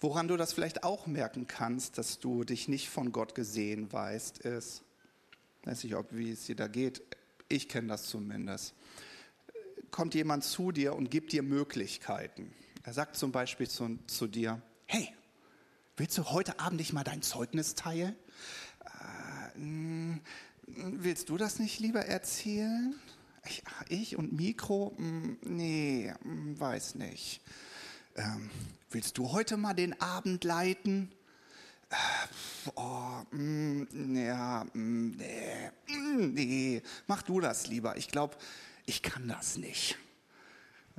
[0.00, 4.38] Woran du das vielleicht auch merken kannst, dass du dich nicht von Gott gesehen weißt,
[4.38, 4.82] ist,
[5.64, 7.02] weiß nicht, ob, wie es dir da geht,
[7.50, 8.74] ich kenne das zumindest,
[9.90, 12.50] kommt jemand zu dir und gibt dir Möglichkeiten.
[12.82, 15.12] Er sagt zum Beispiel zu, zu dir, hey,
[15.98, 18.16] willst du heute Abend nicht mal dein Zeugnis teilen?
[18.86, 20.20] Äh, hm,
[20.66, 22.94] willst du das nicht lieber erzählen?
[23.44, 24.94] Ich, ich und Mikro?
[24.96, 27.42] Hm, nee, hm, weiß nicht.
[28.20, 28.50] Ähm,
[28.90, 31.10] willst du heute mal den Abend leiten?
[31.88, 31.96] Äh,
[32.74, 37.96] oh, mm, ja, mm, nee, mm, nee, mach du das lieber.
[37.96, 38.36] Ich glaube,
[38.84, 39.96] ich kann das nicht.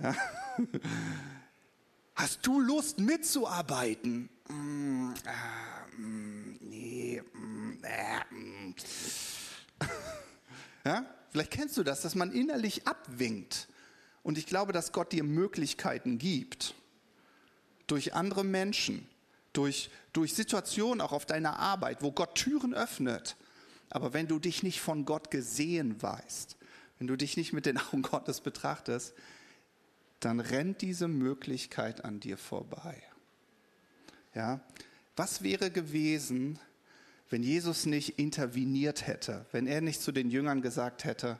[0.01, 0.15] Ja?
[2.15, 4.27] Hast du Lust mitzuarbeiten?
[4.49, 8.21] Mm, äh, mm, nee, mm, äh,
[10.85, 11.05] ja?
[11.29, 13.67] Vielleicht kennst du das, dass man innerlich abwinkt.
[14.23, 16.73] Und ich glaube, dass Gott dir Möglichkeiten gibt
[17.87, 19.07] durch andere Menschen,
[19.53, 23.35] durch, durch Situationen auch auf deiner Arbeit, wo Gott Türen öffnet.
[23.89, 26.57] Aber wenn du dich nicht von Gott gesehen weißt,
[26.99, 29.13] wenn du dich nicht mit den Augen Gottes betrachtest,
[30.19, 33.01] dann rennt diese Möglichkeit an dir vorbei.
[34.35, 34.61] Ja?
[35.15, 36.59] Was wäre gewesen,
[37.31, 41.39] wenn Jesus nicht interveniert hätte, wenn er nicht zu den Jüngern gesagt hätte,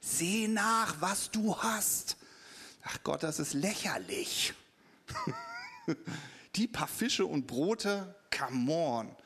[0.00, 2.16] sieh nach, was du hast.
[2.82, 4.54] Ach Gott, das ist lächerlich.
[6.56, 9.16] Die paar Fische und Brote, come on.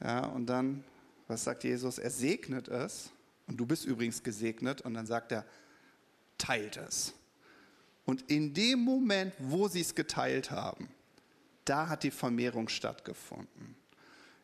[0.00, 0.84] Ja, und dann,
[1.28, 1.98] was sagt Jesus?
[1.98, 3.10] Er segnet es.
[3.46, 4.82] Und du bist übrigens gesegnet.
[4.82, 5.44] Und dann sagt er,
[6.38, 7.12] teilt es.
[8.04, 10.88] Und in dem Moment, wo sie es geteilt haben,
[11.64, 13.74] da hat die Vermehrung stattgefunden.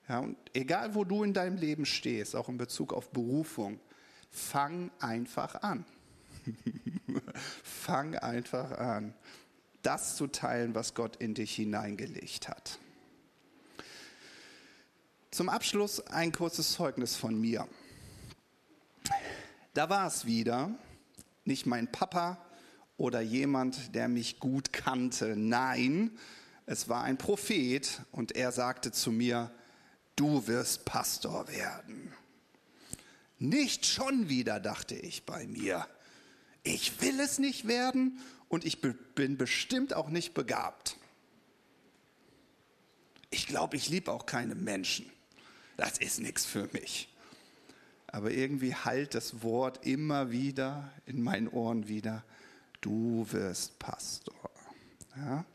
[0.09, 3.79] Ja, und egal, wo du in deinem Leben stehst, auch in Bezug auf Berufung,
[4.31, 5.85] fang einfach an.
[7.63, 9.15] fang einfach an
[9.83, 12.79] das zu teilen, was Gott in dich hineingelegt hat.
[15.31, 17.67] Zum Abschluss ein kurzes Zeugnis von mir.
[19.75, 20.71] Da war es wieder,
[21.45, 22.39] nicht mein Papa
[22.99, 25.35] oder jemand, der mich gut kannte.
[25.37, 26.11] Nein,
[26.67, 29.51] es war ein Prophet und er sagte zu mir,
[30.17, 32.13] du wirst Pastor werden.
[33.39, 35.87] Nicht schon wieder, dachte ich bei mir.
[36.63, 38.21] Ich will es nicht werden
[38.53, 40.99] und ich bin bestimmt auch nicht begabt.
[43.31, 45.11] Ich glaube, ich liebe auch keine Menschen.
[45.79, 47.09] Das ist nichts für mich.
[48.09, 52.25] Aber irgendwie halt das Wort immer wieder in meinen Ohren wieder,
[52.83, 54.51] du wirst Pastor.
[55.17, 55.47] Ja?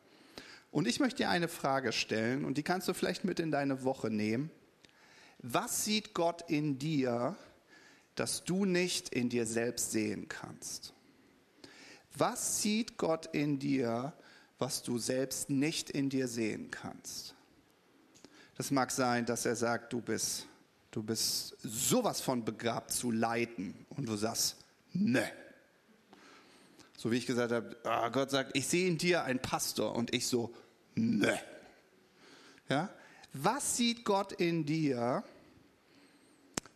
[0.72, 3.84] Und ich möchte dir eine Frage stellen und die kannst du vielleicht mit in deine
[3.84, 4.50] Woche nehmen.
[5.38, 7.38] Was sieht Gott in dir,
[8.16, 10.96] das du nicht in dir selbst sehen kannst?
[12.18, 14.14] Was sieht Gott in dir,
[14.58, 17.36] was du selbst nicht in dir sehen kannst?
[18.56, 20.48] Das mag sein, dass er sagt, du bist,
[20.90, 24.58] du bist sowas von begabt zu leiten und du sagst,
[24.94, 25.32] ne.
[26.98, 30.16] So wie ich gesagt habe, oh, Gott sagt, ich sehe in dir einen Pastor und
[30.16, 30.52] ich so,
[30.96, 31.40] ne.
[32.68, 32.90] Ja?
[33.34, 35.24] Was sieht Gott in dir,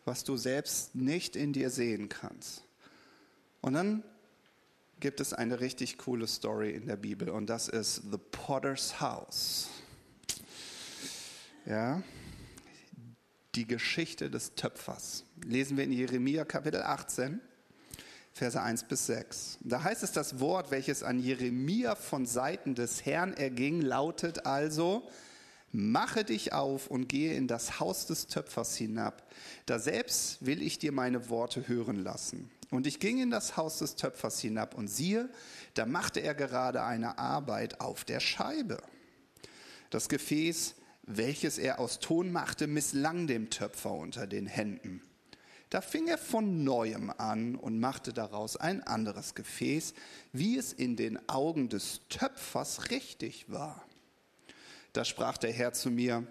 [0.05, 2.63] was du selbst nicht in dir sehen kannst?
[3.61, 4.03] Und dann
[5.01, 9.67] gibt es eine richtig coole Story in der Bibel und das ist The Potter's House.
[11.65, 12.01] Ja,
[13.55, 15.25] die Geschichte des Töpfers.
[15.43, 17.41] Lesen wir in Jeremia Kapitel 18,
[18.31, 19.57] Verse 1 bis 6.
[19.61, 25.09] Da heißt es, das Wort, welches an Jeremia von Seiten des Herrn erging, lautet also,
[25.73, 29.25] Mache dich auf und gehe in das Haus des Töpfers hinab.
[29.65, 32.51] Da selbst will ich dir meine Worte hören lassen.
[32.71, 35.29] Und ich ging in das Haus des Töpfers hinab und siehe,
[35.73, 38.81] da machte er gerade eine Arbeit auf der Scheibe.
[39.89, 45.01] Das Gefäß, welches er aus Ton machte, misslang dem Töpfer unter den Händen.
[45.69, 49.93] Da fing er von neuem an und machte daraus ein anderes Gefäß,
[50.31, 53.85] wie es in den Augen des Töpfers richtig war.
[54.93, 56.25] Da sprach der Herr zu mir,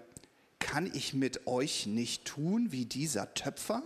[0.59, 3.83] kann ich mit euch nicht tun wie dieser Töpfer,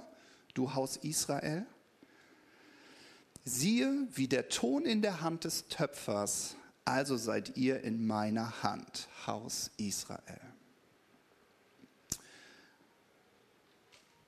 [0.53, 1.65] du Haus Israel?
[3.47, 9.07] Siehe, wie der Ton in der Hand des Töpfers, also seid ihr in meiner Hand,
[9.27, 10.41] Haus Israel.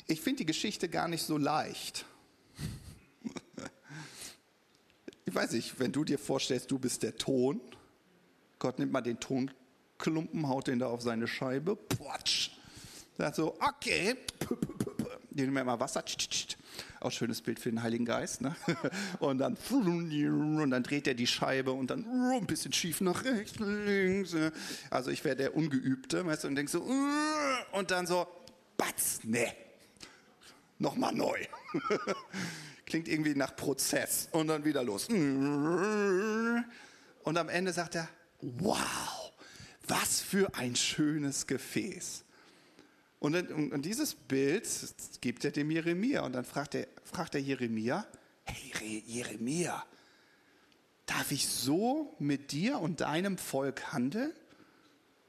[0.05, 2.05] Ich finde die Geschichte gar nicht so leicht.
[5.25, 7.59] Ich weiß nicht, wenn du dir vorstellst, du bist der Ton,
[8.59, 12.51] Gott nimmt mal den Tonklumpen, haut den da auf seine Scheibe, Potsch.
[13.17, 14.15] Sagt so, okay,
[15.37, 16.03] die nehmen mal Wasser,
[16.99, 18.55] auch schönes Bild für den Heiligen Geist, ne?
[19.19, 23.59] Und dann, und dann dreht er die Scheibe und dann ein bisschen schief nach rechts,
[23.59, 24.35] links.
[24.89, 26.85] Also ich wäre der Ungeübte, weißt du, und denk so,
[27.71, 28.27] und dann so,
[28.77, 29.53] batz, ne,
[30.79, 31.37] nochmal neu.
[32.85, 35.07] Klingt irgendwie nach Prozess und dann wieder los.
[35.09, 36.65] Und
[37.25, 38.09] am Ende sagt er,
[38.41, 39.31] wow,
[39.87, 42.23] was für ein schönes Gefäß.
[43.19, 44.67] Und, und, und dieses Bild
[45.21, 48.05] gibt er dem Jeremia und dann fragt er, fragt der Jeremia,
[48.45, 49.83] hey Jeremia,
[51.05, 54.33] darf ich so mit dir und deinem Volk handeln?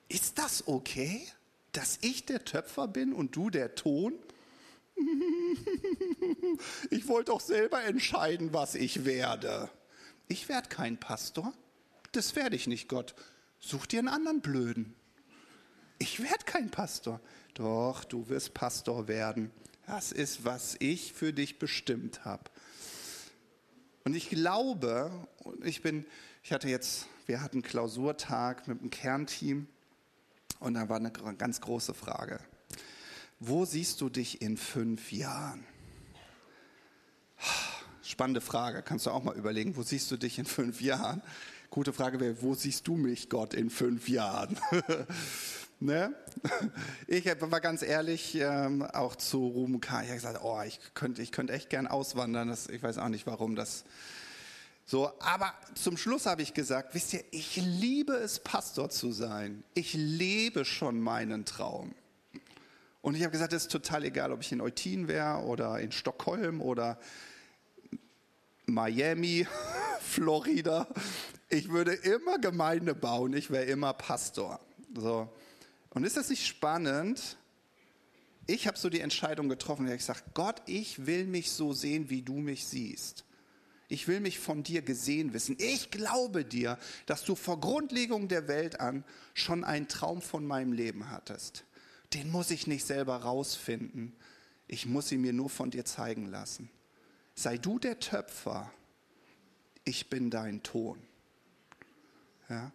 [0.08, 1.26] Ist das okay,
[1.72, 4.14] dass ich der Töpfer bin und du der Ton?
[6.90, 9.70] Ich wollte doch selber entscheiden, was ich werde.
[10.26, 11.52] Ich werde kein Pastor.
[12.12, 13.14] Das werde ich nicht, Gott.
[13.60, 14.94] Such dir einen anderen Blöden.
[15.98, 17.20] Ich werde kein Pastor.
[17.58, 19.50] Doch, du wirst Pastor werden.
[19.86, 22.44] Das ist, was ich für dich bestimmt habe.
[24.04, 25.10] Und ich glaube,
[25.64, 26.06] ich bin,
[26.44, 29.66] ich hatte jetzt, wir hatten Klausurtag mit dem Kernteam
[30.60, 32.38] und da war eine ganz große Frage.
[33.40, 35.64] Wo siehst du dich in fünf Jahren?
[38.02, 38.82] Spannende Frage.
[38.82, 41.22] Kannst du auch mal überlegen, wo siehst du dich in fünf Jahren?
[41.70, 44.56] Gute Frage wäre, wo siehst du mich, Gott, in fünf Jahren?
[45.80, 46.14] ne?
[47.06, 50.02] Ich war ganz ehrlich, ähm, auch zu Ruben K.
[50.02, 52.48] Ich habe gesagt, oh, ich könnte ich könnte echt gern auswandern.
[52.48, 53.84] Das, ich weiß auch nicht, warum das
[54.84, 55.12] so.
[55.20, 59.64] Aber zum Schluss habe ich gesagt, wisst ihr, ich liebe es, Pastor zu sein.
[59.74, 61.94] Ich lebe schon meinen Traum.
[63.00, 65.92] Und ich habe gesagt, es ist total egal, ob ich in Eutin wäre oder in
[65.92, 66.98] Stockholm oder
[68.66, 69.46] Miami,
[70.00, 70.86] Florida.
[71.48, 74.60] Ich würde immer Gemeinde bauen, ich wäre immer Pastor.
[74.94, 75.28] So.
[75.90, 77.36] Und ist das nicht spannend?
[78.46, 82.22] Ich habe so die Entscheidung getroffen, ich sage, Gott, ich will mich so sehen, wie
[82.22, 83.24] du mich siehst.
[83.88, 85.56] Ich will mich von dir gesehen wissen.
[85.58, 90.72] Ich glaube dir, dass du vor Grundlegung der Welt an schon einen Traum von meinem
[90.72, 91.64] Leben hattest
[92.14, 94.14] den muss ich nicht selber rausfinden.
[94.66, 96.70] Ich muss ihn mir nur von dir zeigen lassen.
[97.34, 98.70] Sei du der Töpfer,
[99.84, 100.98] ich bin dein Ton.
[102.48, 102.72] Ja?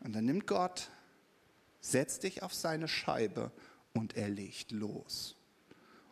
[0.00, 0.90] Und dann nimmt Gott,
[1.80, 3.50] setzt dich auf seine Scheibe
[3.94, 5.36] und er legt los.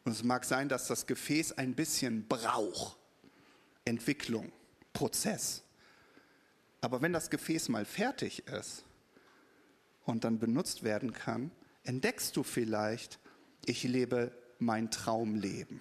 [0.04, 2.96] Und es mag sein, dass das Gefäß ein bisschen braucht.
[3.84, 4.52] Entwicklung,
[4.92, 5.62] Prozess.
[6.80, 8.84] Aber wenn das Gefäß mal fertig ist
[10.04, 11.50] und dann benutzt werden kann,
[11.84, 13.18] entdeckst du vielleicht,
[13.64, 15.80] ich lebe mein Traumleben.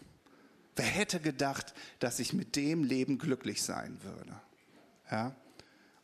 [0.75, 4.39] Wer hätte gedacht, dass ich mit dem Leben glücklich sein würde?
[5.09, 5.35] Ja?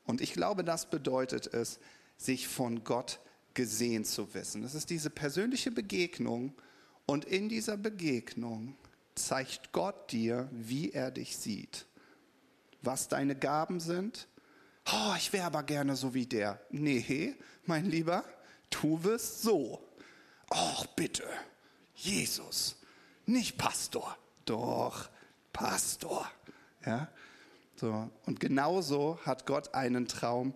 [0.06, 1.80] Und ich glaube, das bedeutet es,
[2.18, 3.20] sich von Gott
[3.54, 4.62] gesehen zu wissen.
[4.62, 6.54] Das ist diese persönliche Begegnung
[7.06, 8.76] und in dieser Begegnung
[9.16, 11.86] zeigt Gott dir, wie er dich sieht.
[12.82, 14.28] Was deine Gaben sind.
[14.92, 16.60] Oh, ich wäre aber gerne so wie der.
[16.72, 17.36] Nee,
[17.66, 18.26] mein Lieber,
[18.70, 19.82] du wirst so.
[20.50, 21.24] Och, bitte,
[21.96, 22.76] Jesus,
[23.26, 25.10] nicht Pastor, doch
[25.54, 26.30] Pastor.
[26.86, 27.08] Ja?
[27.76, 28.10] So.
[28.26, 30.54] Und genauso hat Gott einen Traum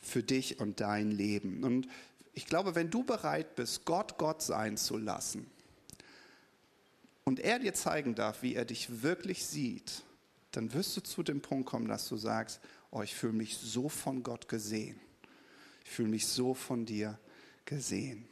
[0.00, 1.64] für dich und dein Leben.
[1.64, 1.88] Und
[2.32, 5.50] ich glaube, wenn du bereit bist, Gott Gott sein zu lassen
[7.24, 10.02] und er dir zeigen darf, wie er dich wirklich sieht,
[10.52, 13.88] dann wirst du zu dem Punkt kommen, dass du sagst, oh, ich fühle mich so
[13.88, 14.98] von Gott gesehen.
[15.84, 17.18] Ich fühle mich so von dir
[17.64, 18.26] gesehen.